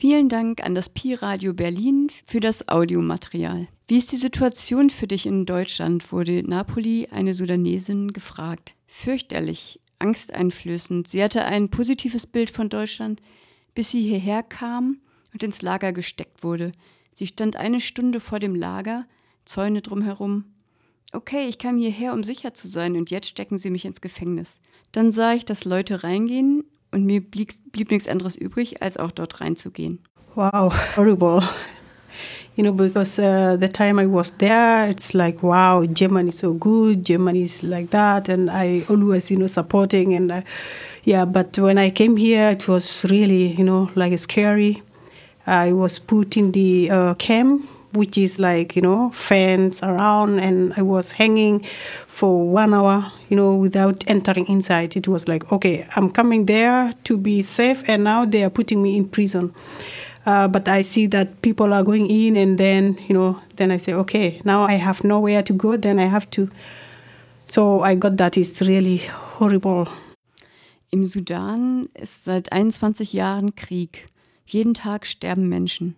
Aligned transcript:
Vielen 0.00 0.30
Dank 0.30 0.64
an 0.64 0.74
das 0.74 0.88
Pi-Radio 0.88 1.52
Berlin 1.52 2.10
für 2.24 2.40
das 2.40 2.68
Audiomaterial. 2.68 3.68
Wie 3.86 3.98
ist 3.98 4.10
die 4.10 4.16
Situation 4.16 4.88
für 4.88 5.06
dich 5.06 5.26
in 5.26 5.44
Deutschland? 5.44 6.10
wurde 6.10 6.42
Napoli 6.42 7.08
eine 7.10 7.34
Sudanesin 7.34 8.14
gefragt. 8.14 8.74
Fürchterlich, 8.86 9.78
angsteinflößend. 9.98 11.06
Sie 11.06 11.22
hatte 11.22 11.44
ein 11.44 11.68
positives 11.68 12.26
Bild 12.26 12.48
von 12.48 12.70
Deutschland, 12.70 13.20
bis 13.74 13.90
sie 13.90 14.00
hierher 14.00 14.42
kam 14.42 15.00
und 15.34 15.42
ins 15.42 15.60
Lager 15.60 15.92
gesteckt 15.92 16.42
wurde. 16.42 16.72
Sie 17.12 17.26
stand 17.26 17.56
eine 17.56 17.82
Stunde 17.82 18.20
vor 18.20 18.38
dem 18.38 18.54
Lager, 18.54 19.04
Zäune 19.44 19.82
drumherum. 19.82 20.46
Okay, 21.12 21.46
ich 21.46 21.58
kam 21.58 21.76
hierher, 21.76 22.14
um 22.14 22.24
sicher 22.24 22.54
zu 22.54 22.68
sein, 22.68 22.96
und 22.96 23.10
jetzt 23.10 23.28
stecken 23.28 23.58
sie 23.58 23.68
mich 23.68 23.84
ins 23.84 24.00
Gefängnis. 24.00 24.60
Dann 24.92 25.12
sah 25.12 25.34
ich, 25.34 25.44
dass 25.44 25.66
Leute 25.66 26.04
reingehen 26.04 26.64
und 26.92 27.04
mir 27.04 27.20
blieb, 27.20 27.52
blieb 27.72 27.90
nichts 27.90 28.08
anderes 28.08 28.36
übrig, 28.36 28.82
als 28.82 28.96
auch 28.96 29.10
dort 29.10 29.40
reinzugehen. 29.40 30.00
Wow, 30.34 30.72
horrible. 30.96 31.42
You 32.56 32.64
know, 32.64 32.72
because 32.72 33.18
uh, 33.18 33.56
the 33.58 33.68
time 33.68 33.98
I 33.98 34.06
was 34.06 34.36
there, 34.36 34.88
it's 34.88 35.14
like, 35.14 35.42
wow, 35.42 35.84
Germany 35.86 36.28
is 36.28 36.38
so 36.38 36.52
good, 36.52 37.04
Germany 37.04 37.42
is 37.42 37.62
like 37.62 37.90
that, 37.90 38.28
and 38.28 38.50
I 38.50 38.84
always, 38.88 39.30
you 39.30 39.38
know, 39.38 39.46
supporting 39.46 40.14
and 40.14 40.30
uh, 40.30 40.42
yeah. 41.04 41.24
But 41.24 41.56
when 41.58 41.78
I 41.78 41.90
came 41.90 42.16
here, 42.16 42.50
it 42.50 42.68
was 42.68 43.04
really, 43.08 43.54
you 43.54 43.64
know, 43.64 43.90
like 43.94 44.18
scary. 44.18 44.82
I 45.46 45.72
was 45.72 45.98
put 45.98 46.36
in 46.36 46.52
the 46.52 46.90
uh, 46.90 47.14
camp 47.14 47.62
which 47.92 48.16
is 48.16 48.38
like 48.38 48.76
you 48.76 48.82
know 48.82 49.10
fans 49.10 49.82
around 49.82 50.38
and 50.38 50.72
i 50.76 50.82
was 50.82 51.12
hanging 51.12 51.60
for 52.06 52.48
one 52.48 52.72
hour 52.72 53.10
you 53.28 53.36
know 53.36 53.54
without 53.54 54.04
entering 54.08 54.46
inside. 54.46 54.96
It 54.96 55.08
was 55.08 55.26
like 55.26 55.50
okay 55.52 55.86
i'm 55.96 56.10
coming 56.10 56.46
there 56.46 56.92
to 57.04 57.16
be 57.16 57.42
safe 57.42 57.82
and 57.88 58.04
now 58.04 58.24
they 58.24 58.44
are 58.44 58.50
putting 58.50 58.82
me 58.82 58.96
in 58.96 59.08
prison. 59.08 59.54
Uh, 60.26 60.46
but 60.46 60.68
i 60.68 60.82
see 60.82 61.06
that 61.06 61.40
people 61.40 61.72
are 61.72 61.82
going 61.82 62.08
in 62.10 62.36
and 62.36 62.58
then 62.58 62.98
you 63.08 63.14
know 63.14 63.40
then 63.56 63.70
i 63.70 63.78
say 63.78 63.94
okay 63.94 64.40
now 64.44 64.64
i 64.64 64.74
have 64.74 65.02
nowhere 65.02 65.42
to 65.42 65.52
go 65.52 65.76
then 65.76 65.98
i 65.98 66.06
have 66.06 66.28
to. 66.30 66.50
So 67.46 67.80
i 67.82 67.96
got 67.96 68.16
that. 68.18 68.36
It's 68.36 68.60
really 68.62 68.98
horrible. 69.38 69.88
Im 70.90 71.04
sudan 71.04 71.88
ist 71.94 72.24
seit 72.24 72.52
21 72.52 73.12
jahren 73.12 73.54
krieg. 73.56 74.06
Jeden 74.44 74.74
tag 74.74 75.06
sterben 75.06 75.48
menschen 75.48 75.96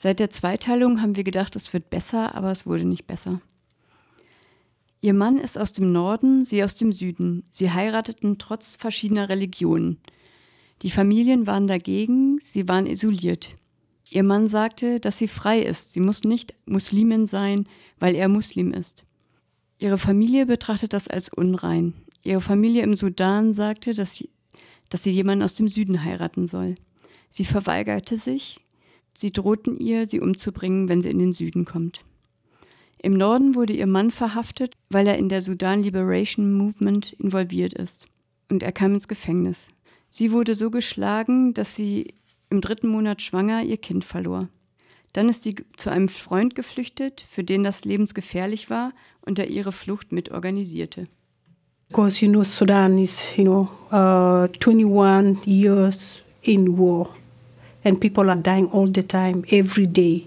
Seit 0.00 0.20
der 0.20 0.30
Zweiteilung 0.30 1.02
haben 1.02 1.16
wir 1.16 1.24
gedacht, 1.24 1.56
es 1.56 1.72
wird 1.72 1.90
besser, 1.90 2.36
aber 2.36 2.52
es 2.52 2.66
wurde 2.66 2.84
nicht 2.84 3.08
besser. 3.08 3.40
Ihr 5.00 5.12
Mann 5.12 5.38
ist 5.38 5.58
aus 5.58 5.72
dem 5.72 5.90
Norden, 5.90 6.44
sie 6.44 6.62
aus 6.62 6.76
dem 6.76 6.92
Süden. 6.92 7.42
Sie 7.50 7.72
heirateten 7.72 8.38
trotz 8.38 8.76
verschiedener 8.76 9.28
Religionen. 9.28 9.98
Die 10.82 10.92
Familien 10.92 11.48
waren 11.48 11.66
dagegen, 11.66 12.38
sie 12.38 12.68
waren 12.68 12.86
isoliert. 12.86 13.56
Ihr 14.12 14.22
Mann 14.22 14.46
sagte, 14.46 15.00
dass 15.00 15.18
sie 15.18 15.26
frei 15.26 15.62
ist, 15.62 15.94
sie 15.94 16.00
muss 16.00 16.22
nicht 16.22 16.54
Muslimin 16.64 17.26
sein, 17.26 17.68
weil 17.98 18.14
er 18.14 18.28
Muslim 18.28 18.72
ist. 18.72 19.04
Ihre 19.80 19.98
Familie 19.98 20.46
betrachtet 20.46 20.92
das 20.92 21.08
als 21.08 21.28
unrein. 21.28 21.92
Ihre 22.22 22.40
Familie 22.40 22.84
im 22.84 22.94
Sudan 22.94 23.52
sagte, 23.52 23.94
dass 23.94 24.12
sie, 24.14 24.30
dass 24.90 25.02
sie 25.02 25.10
jemanden 25.10 25.42
aus 25.42 25.56
dem 25.56 25.66
Süden 25.66 26.04
heiraten 26.04 26.46
soll. 26.46 26.76
Sie 27.30 27.44
verweigerte 27.44 28.16
sich, 28.16 28.60
Sie 29.20 29.32
drohten 29.32 29.76
ihr, 29.78 30.06
sie 30.06 30.20
umzubringen, 30.20 30.88
wenn 30.88 31.02
sie 31.02 31.10
in 31.10 31.18
den 31.18 31.32
Süden 31.32 31.64
kommt. 31.64 32.04
Im 33.02 33.10
Norden 33.10 33.56
wurde 33.56 33.72
ihr 33.72 33.88
Mann 33.88 34.12
verhaftet, 34.12 34.74
weil 34.90 35.08
er 35.08 35.18
in 35.18 35.28
der 35.28 35.42
Sudan 35.42 35.82
Liberation 35.82 36.52
Movement 36.56 37.14
involviert 37.14 37.74
ist. 37.74 38.06
Und 38.48 38.62
er 38.62 38.70
kam 38.70 38.94
ins 38.94 39.08
Gefängnis. 39.08 39.66
Sie 40.08 40.30
wurde 40.30 40.54
so 40.54 40.70
geschlagen, 40.70 41.52
dass 41.52 41.74
sie 41.74 42.14
im 42.48 42.60
dritten 42.60 42.86
Monat 42.86 43.20
schwanger 43.20 43.64
ihr 43.64 43.78
Kind 43.78 44.04
verlor. 44.04 44.48
Dann 45.14 45.28
ist 45.28 45.42
sie 45.42 45.56
zu 45.76 45.90
einem 45.90 46.06
Freund 46.06 46.54
geflüchtet, 46.54 47.26
für 47.28 47.42
den 47.42 47.64
das 47.64 47.84
lebensgefährlich 47.84 48.70
war 48.70 48.92
und 49.22 49.38
der 49.38 49.50
ihre 49.50 49.72
Flucht 49.72 50.12
mitorganisierte. 50.12 51.06
Because 51.88 52.24
you 52.24 52.30
know 52.30 52.44
Sudan 52.44 52.96
is 52.98 53.36
you 53.36 53.42
know 53.42 53.68
uh, 53.90 54.46
21 54.64 55.44
years 55.44 56.22
in 56.42 56.78
war. 56.78 57.08
And 57.84 58.00
people 58.00 58.30
are 58.30 58.36
dying 58.36 58.68
all 58.70 58.86
the 58.86 59.02
time, 59.02 59.44
every 59.50 59.86
day. 59.86 60.26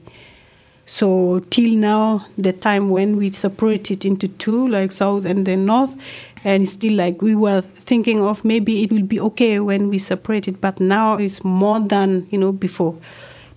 So 0.85 1.39
till 1.49 1.75
now, 1.75 2.25
the 2.37 2.53
time 2.53 2.89
when 2.89 3.15
we 3.17 3.31
separated 3.31 4.03
into 4.03 4.27
two, 4.27 4.67
like 4.67 4.91
south 4.91 5.25
and 5.25 5.45
the 5.45 5.55
north, 5.55 5.95
and 6.43 6.67
still 6.67 6.93
like 6.93 7.21
we 7.21 7.35
were 7.35 7.61
thinking 7.61 8.19
of 8.21 8.43
maybe 8.43 8.83
it 8.83 8.91
will 8.91 9.03
be 9.03 9.19
okay 9.19 9.59
when 9.59 9.89
we 9.89 9.99
separated, 9.99 10.59
but 10.59 10.79
now 10.79 11.15
it's 11.17 11.43
more 11.43 11.79
than 11.79 12.27
you 12.29 12.37
know 12.37 12.51
before. 12.51 12.97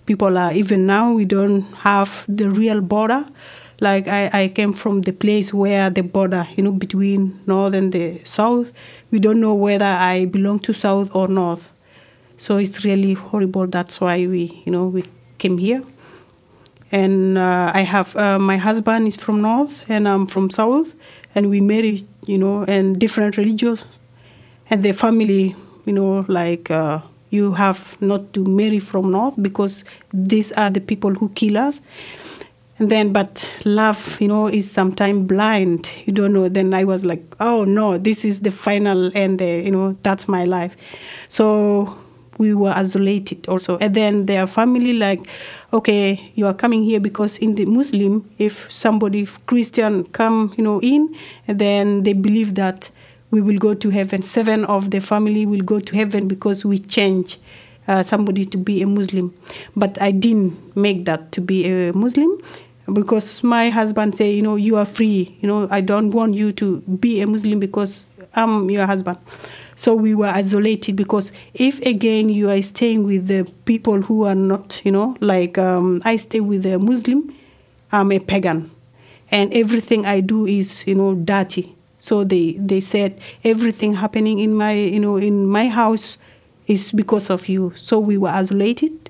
People 0.05 0.37
are 0.37 0.53
even 0.53 0.85
now 0.85 1.11
we 1.11 1.25
don't 1.25 1.63
have 1.77 2.25
the 2.27 2.49
real 2.49 2.79
border. 2.79 3.25
Like 3.81 4.07
I, 4.07 4.29
I 4.31 4.47
came 4.47 4.71
from 4.71 5.01
the 5.01 5.11
place 5.11 5.53
where 5.53 5.89
the 5.89 6.03
border, 6.03 6.47
you 6.55 6.63
know, 6.63 6.71
between 6.71 7.41
north 7.45 7.73
and 7.73 7.91
the 7.91 8.21
south. 8.23 8.71
We 9.11 9.19
don't 9.19 9.41
know 9.41 9.53
whether 9.53 9.83
I 9.83 10.25
belong 10.25 10.59
to 10.59 10.73
south 10.73 11.13
or 11.13 11.27
north. 11.27 11.73
So 12.37 12.57
it's 12.57 12.83
really 12.83 13.13
horrible. 13.13 13.67
That's 13.67 13.99
why 14.01 14.27
we, 14.27 14.61
you 14.65 14.71
know, 14.71 14.87
we 14.87 15.03
came 15.37 15.57
here. 15.57 15.83
And 16.91 17.37
uh, 17.37 17.71
I 17.73 17.81
have 17.81 18.15
uh, 18.15 18.39
my 18.39 18.57
husband 18.57 19.07
is 19.07 19.15
from 19.15 19.41
north 19.41 19.89
and 19.89 20.07
I'm 20.07 20.27
from 20.27 20.49
south, 20.49 20.93
and 21.33 21.49
we 21.49 21.59
married, 21.59 22.07
you 22.25 22.37
know, 22.37 22.63
and 22.63 22.99
different 22.99 23.37
religions, 23.37 23.85
and 24.69 24.83
the 24.83 24.91
family, 24.93 25.55
you 25.85 25.93
know, 25.93 26.25
like 26.27 26.69
uh, 26.71 27.01
you 27.31 27.53
have 27.53 27.97
not 28.01 28.31
to 28.33 28.45
marry 28.45 28.79
from 28.79 29.11
north 29.11 29.35
because 29.41 29.83
these 30.13 30.51
are 30.53 30.69
the 30.69 30.79
people 30.79 31.13
who 31.15 31.29
kill 31.29 31.57
us. 31.57 31.81
And 32.77 32.91
then, 32.91 33.13
but 33.13 33.49
love, 33.63 34.19
you 34.19 34.27
know, 34.27 34.47
is 34.47 34.69
sometimes 34.69 35.27
blind. 35.27 35.91
You 36.05 36.11
don't 36.11 36.33
know. 36.33 36.49
Then 36.49 36.73
I 36.73 36.83
was 36.83 37.05
like, 37.05 37.23
oh 37.39 37.63
no, 37.63 37.97
this 37.97 38.25
is 38.25 38.41
the 38.41 38.51
final, 38.51 39.11
and 39.15 39.39
you 39.41 39.71
know, 39.71 39.97
that's 40.01 40.27
my 40.27 40.43
life. 40.45 40.75
So 41.29 41.97
we 42.37 42.53
were 42.53 42.71
isolated 42.71 43.47
also. 43.47 43.77
And 43.77 43.93
then 43.93 44.25
their 44.25 44.47
family 44.47 44.93
like 44.93 45.21
okay 45.73 46.31
you 46.35 46.45
are 46.47 46.53
coming 46.53 46.83
here 46.83 46.99
because 46.99 47.37
in 47.37 47.55
the 47.55 47.65
muslim 47.65 48.29
if 48.37 48.71
somebody 48.71 49.25
christian 49.45 50.03
come 50.05 50.53
you 50.57 50.63
know 50.63 50.79
in 50.81 51.13
and 51.47 51.59
then 51.59 52.03
they 52.03 52.13
believe 52.13 52.55
that 52.55 52.89
we 53.31 53.41
will 53.41 53.57
go 53.57 53.73
to 53.73 53.89
heaven. 53.89 54.21
Seven 54.21 54.63
of 54.65 54.91
the 54.91 55.01
family 55.01 55.45
will 55.45 55.61
go 55.61 55.79
to 55.79 55.95
heaven 55.95 56.27
because 56.27 56.63
we 56.63 56.79
change 56.79 57.37
uh, 57.87 58.01
somebody 58.03 58.45
to 58.45 58.57
be 58.57 58.81
a 58.81 58.87
muslim. 58.87 59.33
But 59.75 60.01
i 60.01 60.11
didn't 60.11 60.75
make 60.75 61.05
that 61.05 61.31
to 61.33 61.41
be 61.41 61.65
a 61.65 61.93
muslim 61.93 62.41
because 62.93 63.43
my 63.43 63.69
husband 63.69 64.15
say 64.15 64.31
you 64.31 64.41
know 64.41 64.55
you 64.55 64.77
are 64.77 64.85
free. 64.85 65.35
You 65.41 65.47
know 65.47 65.67
i 65.71 65.81
don't 65.81 66.11
want 66.11 66.35
you 66.35 66.51
to 66.53 66.77
be 66.81 67.21
a 67.21 67.27
muslim 67.27 67.59
because 67.59 68.05
i'm 68.35 68.69
your 68.69 68.85
husband 68.85 69.17
so 69.75 69.93
we 69.93 70.15
were 70.15 70.27
isolated 70.27 70.95
because 70.95 71.31
if 71.53 71.79
again 71.81 72.29
you 72.29 72.49
are 72.49 72.61
staying 72.61 73.03
with 73.03 73.27
the 73.27 73.43
people 73.65 74.01
who 74.01 74.23
are 74.23 74.35
not, 74.35 74.81
you 74.85 74.91
know, 74.91 75.15
like 75.19 75.57
um, 75.57 76.01
I 76.05 76.15
stay 76.15 76.39
with 76.39 76.65
a 76.65 76.79
Muslim, 76.79 77.33
I'm 77.91 78.11
a 78.11 78.19
pagan, 78.19 78.71
and 79.31 79.53
everything 79.53 80.05
I 80.05 80.21
do 80.21 80.45
is, 80.45 80.87
you 80.87 80.95
know, 80.95 81.13
dirty. 81.15 81.75
So 81.99 82.23
they 82.23 82.53
they 82.53 82.79
said 82.79 83.19
everything 83.43 83.95
happening 83.95 84.39
in 84.39 84.55
my, 84.55 84.73
you 84.73 84.99
know, 84.99 85.17
in 85.17 85.45
my 85.45 85.67
house 85.67 86.17
is 86.67 86.91
because 86.91 87.29
of 87.29 87.49
you. 87.49 87.73
So 87.75 87.99
we 87.99 88.17
were 88.17 88.29
isolated. 88.29 89.09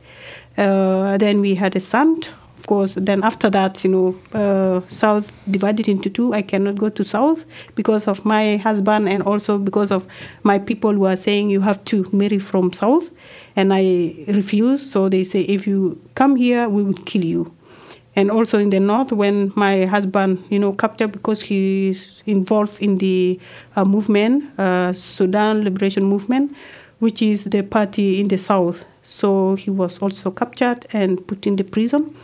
Uh, 0.57 1.17
then 1.17 1.41
we 1.41 1.55
had 1.55 1.75
a 1.75 1.79
son 1.79 2.21
course, 2.65 2.95
then 2.95 3.23
after 3.23 3.49
that, 3.49 3.83
you 3.83 3.89
know, 3.89 4.15
uh, 4.33 4.81
South 4.89 5.31
divided 5.49 5.87
into 5.87 6.09
two. 6.09 6.33
I 6.33 6.41
cannot 6.41 6.75
go 6.75 6.89
to 6.89 7.03
South 7.03 7.45
because 7.75 8.07
of 8.07 8.25
my 8.25 8.57
husband 8.57 9.09
and 9.09 9.23
also 9.23 9.57
because 9.57 9.91
of 9.91 10.07
my 10.43 10.59
people 10.59 10.93
who 10.93 11.05
are 11.05 11.15
saying 11.15 11.49
you 11.49 11.61
have 11.61 11.83
to 11.85 12.07
marry 12.11 12.39
from 12.39 12.73
South. 12.73 13.09
And 13.55 13.73
I 13.73 14.15
refuse. 14.27 14.89
So 14.89 15.09
they 15.09 15.23
say, 15.23 15.41
if 15.41 15.65
you 15.67 16.01
come 16.15 16.35
here, 16.35 16.67
we 16.69 16.83
will 16.83 16.93
kill 17.05 17.23
you. 17.23 17.53
And 18.17 18.31
also 18.31 18.59
in 18.59 18.69
the 18.69 18.79
north, 18.79 19.11
when 19.11 19.51
my 19.55 19.85
husband, 19.85 20.43
you 20.49 20.59
know, 20.59 20.71
captured 20.71 21.11
because 21.11 21.41
he's 21.41 22.23
involved 22.25 22.81
in 22.81 22.97
the 22.97 23.39
uh, 23.75 23.83
movement, 23.83 24.57
uh, 24.57 24.93
Sudan 24.93 25.63
Liberation 25.65 26.03
Movement, 26.03 26.55
which 26.99 27.21
is 27.21 27.43
the 27.45 27.61
party 27.61 28.21
in 28.21 28.29
the 28.29 28.37
south. 28.37 28.85
So 29.01 29.55
he 29.55 29.69
was 29.69 29.99
also 29.99 30.31
captured 30.31 30.85
and 30.93 31.25
put 31.27 31.45
in 31.45 31.57
the 31.57 31.63
prison 31.63 32.15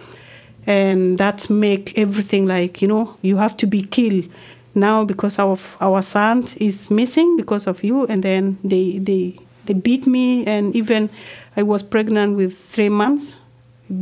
and 0.68 1.18
that 1.18 1.50
make 1.50 1.98
everything 1.98 2.46
like 2.46 2.82
you 2.82 2.88
know 2.88 3.16
you 3.22 3.38
have 3.38 3.58
to 3.58 3.66
be 3.66 3.82
killed 3.82 4.26
now 4.76 5.04
because 5.04 5.38
of 5.40 5.76
our 5.82 6.02
son 6.02 6.46
is 6.58 6.90
missing 6.90 7.36
because 7.38 7.68
of 7.68 7.84
you. 7.84 8.06
And 8.08 8.24
then 8.24 8.58
they 8.64 8.98
they 9.00 9.38
they 9.66 9.74
beat 9.74 10.08
me. 10.08 10.46
And 10.46 10.76
even 10.76 11.10
i 11.58 11.64
was 11.64 11.84
pregnant 11.84 12.38
with 12.38 12.58
three 12.58 12.90
months. 12.90 13.36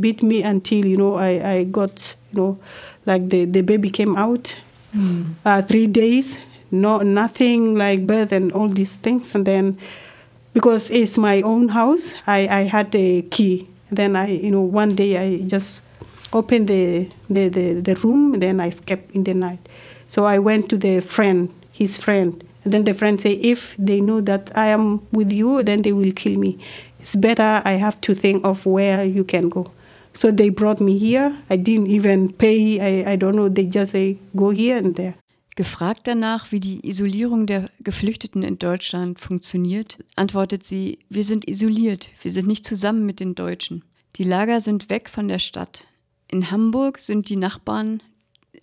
Beat 0.00 0.22
me 0.22 0.42
until 0.42 0.84
you 0.86 0.96
know 0.96 1.14
i 1.16 1.30
i 1.52 1.64
got 1.64 2.14
you 2.32 2.40
know 2.40 2.58
like 3.06 3.28
the 3.28 3.44
the 3.44 3.62
baby 3.62 3.90
came 3.90 4.16
out. 4.16 4.56
Mm. 4.94 5.34
uh, 5.46 5.62
three 5.62 5.86
days 5.86 6.38
no 6.72 6.98
nothing 6.98 7.76
like 7.76 8.08
birth 8.08 8.32
and 8.32 8.52
all 8.52 8.68
these 8.68 8.96
things. 8.96 9.34
And 9.34 9.46
then 9.46 9.78
because 10.52 10.90
it's 10.90 11.16
my 11.16 11.42
own 11.42 11.68
house 11.68 12.12
i 12.26 12.46
i 12.48 12.62
had 12.62 12.94
a 12.94 13.22
key. 13.22 13.66
Then 13.92 14.14
I, 14.14 14.28
you 14.28 14.52
know, 14.52 14.60
one 14.60 14.94
day 14.94 15.18
I 15.18 15.42
just 15.42 15.82
opened 16.32 16.68
the, 16.68 17.10
the, 17.28 17.48
the, 17.48 17.80
the 17.80 17.94
room, 17.96 18.34
and 18.34 18.42
then 18.42 18.60
I 18.60 18.68
escaped 18.68 19.14
in 19.14 19.24
the 19.24 19.34
night. 19.34 19.68
So 20.08 20.24
I 20.24 20.38
went 20.38 20.68
to 20.70 20.76
the 20.76 21.00
friend, 21.00 21.52
his 21.72 21.96
friend, 21.96 22.42
and 22.64 22.72
then 22.72 22.84
the 22.84 22.94
friend 22.94 23.20
say, 23.20 23.32
if 23.32 23.74
they 23.78 24.00
know 24.00 24.20
that 24.20 24.56
I 24.56 24.66
am 24.66 25.06
with 25.12 25.32
you, 25.32 25.62
then 25.62 25.82
they 25.82 25.92
will 25.92 26.12
kill 26.12 26.38
me. 26.38 26.58
It's 26.98 27.16
better 27.16 27.62
I 27.64 27.72
have 27.72 28.00
to 28.02 28.14
think 28.14 28.44
of 28.44 28.66
where 28.66 29.04
you 29.04 29.24
can 29.24 29.48
go. 29.48 29.70
So 30.12 30.30
they 30.30 30.50
brought 30.50 30.80
me 30.80 30.98
here. 30.98 31.34
I 31.48 31.56
didn't 31.56 31.86
even 31.86 32.32
pay. 32.32 32.80
I, 32.80 33.12
I 33.12 33.16
don't 33.16 33.36
know. 33.36 33.48
They 33.48 33.66
just 33.66 33.92
say, 33.92 34.18
go 34.36 34.50
here 34.50 34.76
and 34.76 34.94
there. 34.96 35.14
Gefragt 35.56 36.06
danach, 36.06 36.52
wie 36.52 36.60
die 36.60 36.86
Isolierung 36.86 37.46
der 37.46 37.66
Geflüchteten 37.82 38.42
in 38.42 38.58
Deutschland 38.58 39.20
funktioniert, 39.20 39.98
antwortet 40.16 40.64
sie, 40.64 40.98
wir 41.08 41.24
sind 41.24 41.48
isoliert, 41.48 42.08
wir 42.22 42.30
sind 42.30 42.46
nicht 42.46 42.66
zusammen 42.66 43.04
mit 43.04 43.20
den 43.20 43.34
Deutschen. 43.34 43.82
Die 44.16 44.24
Lager 44.24 44.60
sind 44.60 44.90
weg 44.90 45.08
von 45.10 45.28
der 45.28 45.38
Stadt. 45.38 45.86
In 46.32 46.52
Hamburg 46.52 47.00
sind 47.00 47.28
die 47.28 47.34
Nachbarn, 47.34 48.04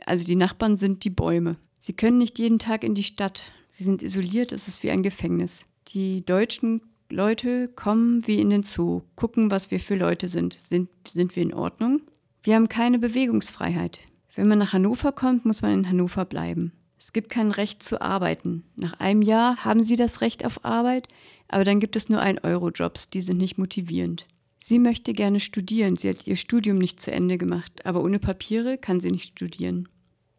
also 0.05 0.25
die 0.25 0.37
Nachbarn 0.37 0.77
sind 0.77 1.03
die 1.03 1.09
Bäume. 1.09 1.57
Sie 1.79 1.91
können 1.91 2.17
nicht 2.17 2.39
jeden 2.39 2.59
Tag 2.59 2.85
in 2.85 2.95
die 2.95 3.03
Stadt. 3.03 3.51
Sie 3.67 3.83
sind 3.83 4.01
isoliert, 4.01 4.53
es 4.53 4.69
ist 4.69 4.83
wie 4.83 4.89
ein 4.89 5.03
Gefängnis. 5.03 5.65
Die 5.89 6.25
deutschen 6.25 6.81
Leute 7.09 7.67
kommen 7.67 8.25
wie 8.25 8.39
in 8.39 8.51
den 8.51 8.63
Zoo, 8.63 9.01
gucken, 9.17 9.51
was 9.51 9.69
wir 9.69 9.81
für 9.81 9.95
Leute 9.95 10.29
sind. 10.29 10.57
Sind, 10.61 10.89
sind 11.05 11.35
wir 11.35 11.43
in 11.43 11.53
Ordnung? 11.53 12.01
Wir 12.41 12.55
haben 12.55 12.69
keine 12.69 12.99
Bewegungsfreiheit. 12.99 13.99
Wenn 14.33 14.47
man 14.47 14.59
nach 14.59 14.71
Hannover 14.71 15.11
kommt, 15.11 15.43
muss 15.43 15.61
man 15.61 15.71
in 15.71 15.89
Hannover 15.89 16.23
bleiben. 16.23 16.71
Es 16.97 17.11
gibt 17.11 17.29
kein 17.29 17.51
Recht 17.51 17.83
zu 17.83 17.99
arbeiten. 17.99 18.63
Nach 18.77 18.93
einem 19.01 19.21
Jahr 19.21 19.65
haben 19.65 19.83
Sie 19.83 19.97
das 19.97 20.21
Recht 20.21 20.45
auf 20.45 20.63
Arbeit, 20.63 21.09
aber 21.49 21.65
dann 21.65 21.81
gibt 21.81 21.97
es 21.97 22.07
nur 22.07 22.21
ein 22.21 22.39
Euro-Jobs, 22.39 23.09
die 23.09 23.21
sind 23.21 23.37
nicht 23.37 23.57
motivierend. 23.57 24.25
Sie 24.59 24.79
möchte 24.79 25.13
gerne 25.13 25.39
studieren, 25.39 25.95
sie 25.95 26.09
hat 26.09 26.27
ihr 26.27 26.35
Studium 26.35 26.77
nicht 26.77 26.99
zu 26.99 27.11
Ende 27.11 27.37
gemacht, 27.37 27.85
aber 27.85 28.03
ohne 28.03 28.19
Papiere 28.19 28.77
kann 28.77 28.99
sie 28.99 29.11
nicht 29.11 29.29
studieren. 29.29 29.87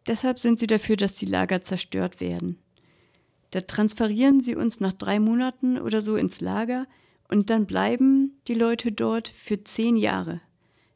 Deshalb 0.07 0.39
sind 0.39 0.59
sie 0.59 0.67
dafür, 0.67 0.97
dass 0.97 1.15
die 1.15 1.25
Lager 1.25 1.61
zerstört 1.61 2.19
werden. 2.19 2.57
Da 3.51 3.61
transferieren 3.61 4.41
sie 4.41 4.55
uns 4.55 4.79
nach 4.79 4.93
drei 4.93 5.19
Monaten 5.19 5.79
oder 5.79 6.01
so 6.01 6.15
ins 6.15 6.41
Lager 6.41 6.85
und 7.27 7.49
dann 7.49 7.65
bleiben 7.65 8.33
die 8.47 8.53
Leute 8.53 8.91
dort 8.91 9.27
für 9.27 9.63
zehn 9.63 9.97
Jahre. 9.97 10.41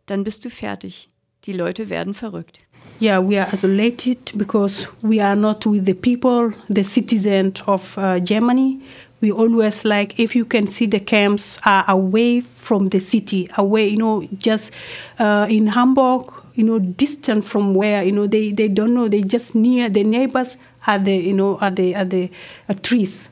Dann 0.05 0.23
bist 0.23 0.45
du 0.45 0.49
fertig. 0.49 1.07
Die 1.45 1.53
Leute 1.53 1.89
werden 1.89 2.13
verrückt. 2.13 2.59
Yeah, 3.01 3.19
we 3.19 3.41
are 3.41 3.51
isolated 3.51 4.37
because 4.37 4.87
we 5.01 5.23
are 5.23 5.35
not 5.35 5.65
with 5.65 5.85
the 5.85 5.93
people, 5.93 6.53
the 6.69 6.83
citizens 6.83 7.61
of 7.67 7.97
uh, 7.97 8.19
Germany. 8.19 8.79
We 9.23 9.31
always 9.31 9.85
like 9.85 10.19
if 10.19 10.35
you 10.35 10.43
can 10.43 10.67
see 10.67 10.85
the 10.85 10.99
camps 10.99 11.57
are 11.65 11.85
away 11.87 12.41
from 12.41 12.89
the 12.89 12.99
city, 12.99 13.49
away, 13.57 13.87
you 13.87 13.95
know, 13.95 14.27
just 14.37 14.73
uh, 15.17 15.47
in 15.49 15.67
Hamburg, 15.67 16.29
you 16.55 16.65
know, 16.65 16.77
distant 16.77 17.45
from 17.45 17.73
where, 17.73 18.03
you 18.03 18.11
know, 18.11 18.27
they, 18.27 18.51
they 18.51 18.67
don't 18.67 18.93
know, 18.93 19.07
they 19.07 19.21
just 19.21 19.55
near 19.55 19.87
the 19.87 20.03
neighbors 20.03 20.57
are 20.87 20.99
the, 20.99 21.15
you 21.15 21.33
know, 21.33 21.57
are 21.59 21.71
the, 21.71 21.95
are 21.95 22.03
the 22.03 22.29
uh, 22.67 22.73
trees. 22.73 23.29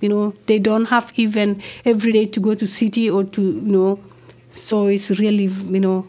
You 0.00 0.08
know, 0.08 0.34
they 0.46 0.58
don't 0.58 0.86
have 0.86 1.12
even 1.14 1.62
every 1.84 2.10
day 2.10 2.26
to 2.26 2.40
go 2.40 2.56
to 2.56 2.66
city 2.66 3.08
or 3.08 3.22
to, 3.22 3.40
you 3.40 3.60
know, 3.60 4.00
so 4.54 4.88
it's 4.88 5.10
really, 5.10 5.44
you 5.44 5.78
know, 5.78 6.08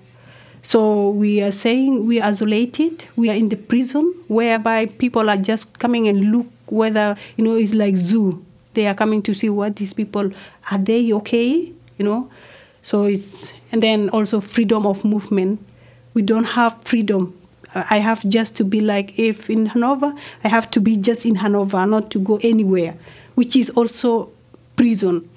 so 0.64 1.12
we 1.12 1.44
are 1.44 1.52
saying 1.52 2.08
we 2.08 2.20
are 2.20 2.30
isolated. 2.30 3.06
We 3.16 3.30
are 3.30 3.36
in 3.36 3.50
the 3.50 3.56
prison 3.58 4.16
whereby 4.28 4.88
people 4.88 5.30
are 5.30 5.38
just 5.38 5.78
coming 5.78 6.08
and 6.08 6.32
look 6.32 6.48
whether 6.68 7.18
you 7.36 7.44
know 7.44 7.56
it's 7.56 7.74
like 7.74 7.98
zoo. 7.98 8.44
They 8.74 8.88
are 8.88 8.94
coming 8.94 9.22
to 9.24 9.34
see 9.34 9.50
what 9.50 9.76
these 9.76 9.94
people 9.94 10.32
are 10.72 10.78
they 10.78 11.12
okay, 11.14 11.72
you 11.98 12.06
know. 12.06 12.30
So 12.84 13.06
it's 13.06 13.54
and 13.72 13.82
then 13.82 14.10
also 14.10 14.42
freedom 14.42 14.86
of 14.86 15.06
movement. 15.06 15.66
We 16.14 16.22
don't 16.22 16.44
have 16.44 16.82
freedom. 16.84 17.38
I 17.74 18.00
have 18.00 18.28
just 18.28 18.58
to 18.58 18.66
be 18.66 18.82
like 18.82 19.18
if 19.18 19.50
in 19.50 19.68
Hanover, 19.68 20.14
I 20.44 20.50
have 20.50 20.70
to 20.72 20.82
be 20.82 20.98
just 20.98 21.26
in 21.26 21.36
Hanover, 21.36 21.86
not 21.86 22.12
to 22.12 22.20
go 22.20 22.38
anywhere, 22.44 22.96
which 23.36 23.56
is 23.56 23.70
also 23.72 24.32
prison. 24.76 25.30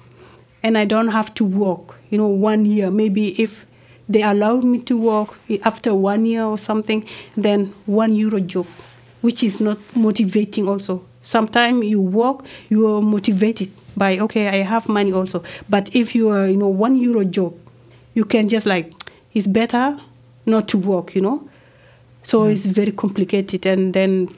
And 0.61 0.77
I 0.77 0.85
don't 0.85 1.09
have 1.09 1.33
to 1.35 1.45
work, 1.45 1.95
you 2.09 2.17
know, 2.17 2.27
one 2.27 2.65
year. 2.65 2.91
Maybe 2.91 3.41
if 3.41 3.65
they 4.09 4.21
allow 4.23 4.59
me 4.59 4.79
to 4.79 4.97
work 4.97 5.35
after 5.63 5.93
one 5.95 6.25
year 6.25 6.43
or 6.43 6.57
something, 6.57 7.05
then 7.37 7.73
one 7.85 8.15
euro 8.15 8.39
job, 8.39 8.65
which 9.21 9.43
is 9.43 9.61
not 9.61 9.77
motivating 9.95 10.67
also. 10.67 11.05
Sometimes 11.25 11.83
you 11.83 11.99
work, 11.99 12.45
you 12.69 12.87
are 12.87 13.01
motivated 13.01 13.71
by, 13.97 14.19
okay, 14.19 14.47
I 14.47 14.57
have 14.57 14.87
money 14.87 15.11
also. 15.11 15.43
But 15.67 15.95
if 15.95 16.13
you 16.13 16.29
are, 16.29 16.47
you 16.47 16.55
know, 16.55 16.67
one 16.67 16.97
euro 16.97 17.23
job, 17.23 17.57
you 18.13 18.25
can 18.25 18.47
just 18.47 18.67
like, 18.67 18.93
it's 19.33 19.47
better 19.47 19.99
not 20.45 20.67
to 20.67 20.77
work, 20.77 21.15
you 21.15 21.21
know. 21.21 21.49
So 22.21 22.41
mm. 22.41 22.51
it's 22.51 22.67
very 22.67 22.91
complicated. 22.91 23.65
And 23.65 23.91
then 23.91 24.29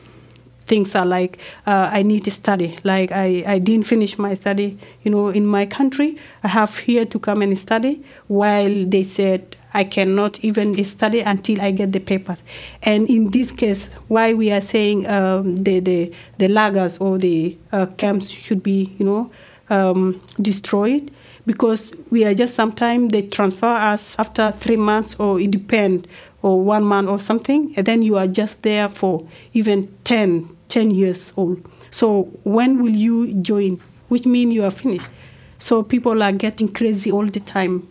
things 0.66 0.96
are 0.96 1.06
like 1.06 1.40
uh, 1.66 1.90
I 1.92 2.04
need 2.04 2.24
to 2.24 2.32
study. 2.32 2.80
Like 2.86 3.12
I, 3.12 3.44
I 3.46 3.60
didn't 3.60 3.86
finish 3.86 4.18
my 4.18 4.34
study, 4.34 4.80
you 5.04 5.12
know, 5.12 5.28
in 5.28 5.46
my 5.46 5.66
country. 5.66 6.18
I 6.42 6.48
have 6.48 6.78
here 6.78 7.06
to 7.06 7.20
come 7.20 7.42
and 7.42 7.60
study 7.60 8.02
while 8.28 8.86
they 8.86 9.04
said 9.04 9.57
I 9.74 9.84
cannot 9.84 10.40
even 10.44 10.84
study 10.84 11.22
until 11.22 11.62
I 11.62 11.72
get 11.72 11.92
the 11.92 12.00
papers. 12.00 12.44
And 12.82 13.10
in 13.10 13.32
this 13.32 13.52
case, 13.52 13.90
why 14.08 14.34
we 14.34 14.52
are 14.52 14.62
saying 14.62 15.08
um, 15.08 15.58
the, 15.58 15.80
the, 15.80 16.14
the 16.38 16.48
lagers 16.48 17.00
or 17.00 17.18
the 17.18 17.58
uh, 17.72 17.86
camps 17.98 18.30
should 18.30 18.64
be, 18.64 18.96
you 18.98 19.06
know, 19.06 19.32
um, 19.70 20.22
destroyed 20.42 21.12
because 21.46 21.94
we 22.10 22.26
are 22.26 22.34
just 22.34 22.56
sometimes 22.56 23.12
they 23.12 23.22
transfer 23.22 23.68
us 23.68 24.16
after 24.20 24.52
three 24.52 24.76
months 24.76 25.16
or 25.20 25.40
it 25.40 25.52
depends 25.52 26.06
or 26.42 26.62
one 26.62 26.84
month 26.84 27.08
or 27.10 27.20
something 27.20 27.74
and 27.76 27.86
then 27.86 28.02
you 28.02 28.18
are 28.18 28.28
just 28.28 28.64
there 28.64 28.88
for 28.88 29.28
even 29.54 29.94
10 30.04 30.56
10 30.68 30.92
years 30.92 31.34
old. 31.38 31.66
So 31.92 32.24
when 32.44 32.82
will 32.82 32.96
you 32.96 33.34
join? 33.42 33.80
Which 34.10 34.26
means 34.26 34.54
you 34.54 34.64
are 34.64 34.72
finished. 34.72 35.08
So 35.58 35.84
people 35.84 36.22
are 36.22 36.32
getting 36.32 36.72
crazy 36.72 37.12
all 37.12 37.26
the 37.26 37.40
time. 37.40 37.88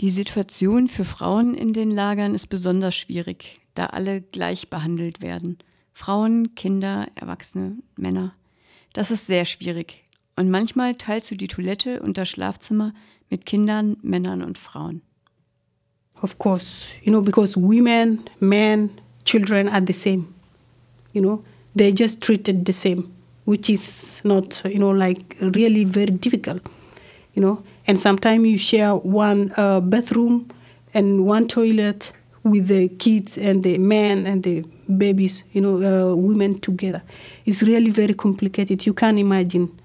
Die 0.00 0.10
Situation 0.10 0.86
für 0.86 1.04
Frauen 1.04 1.54
in 1.54 1.72
den 1.72 1.90
Lagern 1.90 2.32
ist 2.32 2.46
besonders 2.46 2.94
schwierig, 2.94 3.56
da 3.74 3.86
alle 3.86 4.20
gleich 4.20 4.70
behandelt 4.70 5.22
werden. 5.22 5.58
Frauen, 5.92 6.54
Kinder, 6.54 7.08
Erwachsene, 7.16 7.78
Männer. 7.96 8.32
Das 8.92 9.10
ist 9.10 9.26
sehr 9.26 9.44
schwierig. 9.44 10.04
Und 10.36 10.50
manchmal 10.50 10.94
teilst 10.94 11.32
du 11.32 11.36
die 11.36 11.48
Toilette 11.48 12.00
und 12.00 12.16
das 12.16 12.28
Schlafzimmer 12.28 12.94
mit 13.28 13.44
Kindern, 13.44 13.96
Männern 14.02 14.42
und 14.42 14.56
Frauen. 14.56 15.02
Of 16.22 16.38
course, 16.38 16.66
you 17.02 17.10
know, 17.10 17.20
because 17.20 17.60
women, 17.60 18.20
men, 18.38 18.90
children 19.24 19.68
are 19.68 19.82
the 19.84 19.92
same. 19.92 20.26
You 21.12 21.22
know, 21.22 21.44
they're 21.76 21.96
just 21.96 22.20
treated 22.20 22.64
the 22.64 22.72
same, 22.72 23.10
which 23.46 23.68
is 23.68 24.20
not, 24.22 24.62
you 24.64 24.78
know, 24.78 24.92
like 24.92 25.36
really 25.40 25.84
very 25.84 26.12
difficult, 26.12 26.62
you 27.34 27.42
know. 27.42 27.64
And 27.88 27.98
sometimes 27.98 28.46
you 28.46 28.58
share 28.58 28.94
one 28.94 29.52
uh, 29.56 29.80
bathroom 29.80 30.50
and 30.94 31.26
one 31.26 31.48
toilet 31.48 32.12
with 32.44 32.68
the 32.68 32.88
kids 32.88 33.36
and 33.38 33.64
the 33.64 33.78
men 33.78 34.26
and 34.26 34.42
the 34.42 34.64
babies, 34.96 35.42
you 35.52 35.60
know, 35.60 36.12
uh, 36.12 36.14
women 36.14 36.60
together. 36.60 37.02
It's 37.46 37.62
really 37.62 37.90
very 37.90 38.14
complicated. 38.14 38.86
You 38.86 38.94
can't 38.94 39.18
imagine. 39.18 39.77